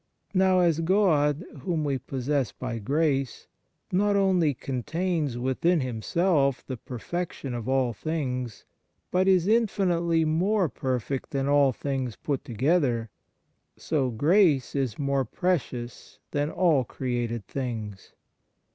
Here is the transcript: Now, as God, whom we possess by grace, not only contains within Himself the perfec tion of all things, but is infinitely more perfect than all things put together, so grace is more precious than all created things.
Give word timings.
Now, 0.33 0.61
as 0.61 0.79
God, 0.79 1.45
whom 1.59 1.83
we 1.83 1.99
possess 1.99 2.51
by 2.51 2.79
grace, 2.79 3.45
not 3.91 4.15
only 4.15 4.55
contains 4.55 5.37
within 5.37 5.81
Himself 5.81 6.65
the 6.65 6.75
perfec 6.75 7.33
tion 7.33 7.53
of 7.53 7.69
all 7.69 7.93
things, 7.93 8.65
but 9.11 9.27
is 9.27 9.45
infinitely 9.45 10.25
more 10.25 10.69
perfect 10.69 11.29
than 11.29 11.47
all 11.47 11.71
things 11.71 12.15
put 12.15 12.43
together, 12.43 13.11
so 13.77 14.09
grace 14.09 14.73
is 14.73 14.97
more 14.97 15.23
precious 15.23 16.17
than 16.31 16.49
all 16.49 16.83
created 16.83 17.45
things. 17.47 18.13